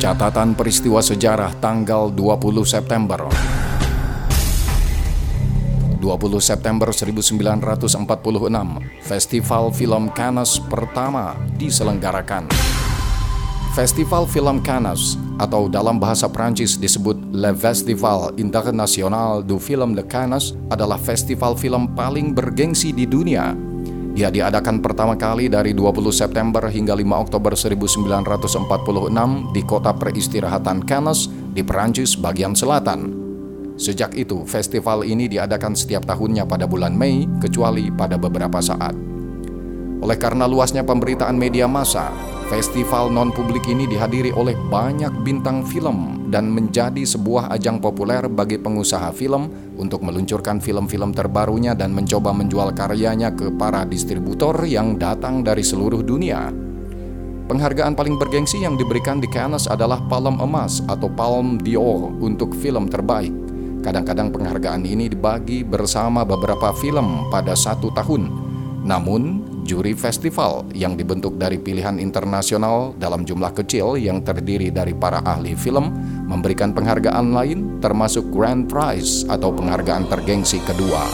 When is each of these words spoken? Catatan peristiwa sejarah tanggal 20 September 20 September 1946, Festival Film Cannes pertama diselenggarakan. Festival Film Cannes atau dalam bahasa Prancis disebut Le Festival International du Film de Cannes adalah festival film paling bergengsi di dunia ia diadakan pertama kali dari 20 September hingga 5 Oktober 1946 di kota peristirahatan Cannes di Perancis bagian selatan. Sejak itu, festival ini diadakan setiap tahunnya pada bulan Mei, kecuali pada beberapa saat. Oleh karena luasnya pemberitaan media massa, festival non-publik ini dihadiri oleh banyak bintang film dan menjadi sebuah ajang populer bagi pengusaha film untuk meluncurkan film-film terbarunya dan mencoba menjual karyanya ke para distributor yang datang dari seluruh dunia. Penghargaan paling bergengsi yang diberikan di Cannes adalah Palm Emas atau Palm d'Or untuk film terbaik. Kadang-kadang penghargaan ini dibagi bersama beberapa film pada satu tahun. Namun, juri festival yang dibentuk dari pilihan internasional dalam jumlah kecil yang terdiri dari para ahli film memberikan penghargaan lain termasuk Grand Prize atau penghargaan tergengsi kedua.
Catatan 0.00 0.56
peristiwa 0.56 1.04
sejarah 1.04 1.52
tanggal 1.60 2.08
20 2.08 2.64
September 2.64 3.28
20 6.00 6.40
September 6.40 6.88
1946, 6.88 8.00
Festival 9.04 9.68
Film 9.68 10.08
Cannes 10.16 10.56
pertama 10.72 11.36
diselenggarakan. 11.60 12.48
Festival 13.76 14.24
Film 14.24 14.64
Cannes 14.64 15.20
atau 15.36 15.68
dalam 15.68 16.00
bahasa 16.00 16.32
Prancis 16.32 16.80
disebut 16.80 17.20
Le 17.36 17.52
Festival 17.52 18.32
International 18.40 19.44
du 19.44 19.60
Film 19.60 19.92
de 19.92 20.00
Cannes 20.08 20.56
adalah 20.72 20.96
festival 20.96 21.52
film 21.60 21.92
paling 21.92 22.32
bergengsi 22.32 22.96
di 22.96 23.04
dunia 23.04 23.52
ia 24.10 24.26
diadakan 24.26 24.82
pertama 24.82 25.14
kali 25.14 25.46
dari 25.46 25.70
20 25.70 26.10
September 26.10 26.66
hingga 26.66 26.98
5 26.98 27.30
Oktober 27.30 27.54
1946 27.54 29.54
di 29.54 29.62
kota 29.62 29.94
peristirahatan 29.94 30.82
Cannes 30.82 31.30
di 31.54 31.62
Perancis 31.62 32.18
bagian 32.18 32.58
selatan. 32.58 33.22
Sejak 33.78 34.12
itu, 34.18 34.44
festival 34.44 35.06
ini 35.06 35.30
diadakan 35.30 35.72
setiap 35.72 36.04
tahunnya 36.04 36.44
pada 36.44 36.68
bulan 36.68 36.92
Mei, 36.92 37.24
kecuali 37.40 37.88
pada 37.88 38.20
beberapa 38.20 38.60
saat. 38.60 38.92
Oleh 40.04 40.18
karena 40.20 40.44
luasnya 40.44 40.84
pemberitaan 40.84 41.38
media 41.38 41.64
massa, 41.64 42.12
festival 42.50 43.14
non-publik 43.14 43.70
ini 43.70 43.86
dihadiri 43.86 44.34
oleh 44.34 44.58
banyak 44.58 45.22
bintang 45.22 45.62
film 45.62 46.26
dan 46.34 46.50
menjadi 46.50 47.06
sebuah 47.06 47.54
ajang 47.54 47.78
populer 47.78 48.26
bagi 48.26 48.58
pengusaha 48.58 49.14
film 49.14 49.46
untuk 49.78 50.02
meluncurkan 50.02 50.58
film-film 50.58 51.14
terbarunya 51.14 51.78
dan 51.78 51.94
mencoba 51.94 52.34
menjual 52.34 52.74
karyanya 52.74 53.30
ke 53.30 53.54
para 53.54 53.86
distributor 53.86 54.66
yang 54.66 54.98
datang 54.98 55.46
dari 55.46 55.62
seluruh 55.62 56.02
dunia. 56.02 56.50
Penghargaan 57.46 57.94
paling 57.94 58.18
bergengsi 58.18 58.62
yang 58.62 58.74
diberikan 58.74 59.22
di 59.22 59.30
Cannes 59.30 59.70
adalah 59.70 60.02
Palm 60.10 60.42
Emas 60.42 60.82
atau 60.90 61.06
Palm 61.10 61.58
d'Or 61.62 62.14
untuk 62.18 62.54
film 62.58 62.90
terbaik. 62.90 63.34
Kadang-kadang 63.80 64.30
penghargaan 64.30 64.86
ini 64.86 65.10
dibagi 65.10 65.66
bersama 65.66 66.22
beberapa 66.26 66.70
film 66.78 67.26
pada 67.32 67.58
satu 67.58 67.90
tahun. 67.90 68.39
Namun, 68.80 69.44
juri 69.68 69.92
festival 69.92 70.64
yang 70.72 70.96
dibentuk 70.96 71.36
dari 71.36 71.60
pilihan 71.60 72.00
internasional 72.00 72.96
dalam 72.96 73.28
jumlah 73.28 73.52
kecil 73.52 74.00
yang 74.00 74.24
terdiri 74.24 74.72
dari 74.72 74.96
para 74.96 75.20
ahli 75.22 75.52
film 75.52 75.92
memberikan 76.24 76.72
penghargaan 76.72 77.36
lain 77.36 77.58
termasuk 77.84 78.32
Grand 78.32 78.64
Prize 78.64 79.28
atau 79.28 79.52
penghargaan 79.52 80.08
tergengsi 80.08 80.58
kedua. 80.64 81.04